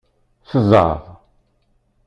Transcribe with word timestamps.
S 0.41 0.51
zzeɛḍ! 0.61 1.01